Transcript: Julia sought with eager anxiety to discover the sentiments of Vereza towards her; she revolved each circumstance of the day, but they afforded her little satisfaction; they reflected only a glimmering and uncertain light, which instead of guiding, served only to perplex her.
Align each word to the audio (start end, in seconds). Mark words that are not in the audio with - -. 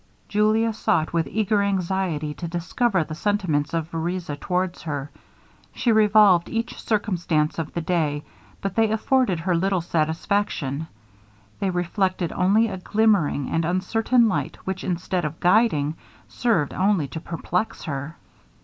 Julia 0.27 0.73
sought 0.73 1.13
with 1.13 1.27
eager 1.27 1.61
anxiety 1.61 2.33
to 2.33 2.47
discover 2.47 3.03
the 3.03 3.13
sentiments 3.13 3.71
of 3.71 3.91
Vereza 3.91 4.35
towards 4.35 4.81
her; 4.81 5.11
she 5.75 5.91
revolved 5.91 6.49
each 6.49 6.81
circumstance 6.83 7.59
of 7.59 7.75
the 7.75 7.81
day, 7.81 8.23
but 8.61 8.73
they 8.73 8.89
afforded 8.89 9.41
her 9.41 9.53
little 9.55 9.79
satisfaction; 9.79 10.87
they 11.59 11.69
reflected 11.69 12.31
only 12.31 12.67
a 12.67 12.79
glimmering 12.79 13.47
and 13.51 13.63
uncertain 13.63 14.27
light, 14.27 14.57
which 14.65 14.83
instead 14.83 15.23
of 15.23 15.39
guiding, 15.39 15.95
served 16.27 16.73
only 16.73 17.07
to 17.09 17.19
perplex 17.19 17.83
her. 17.83 18.15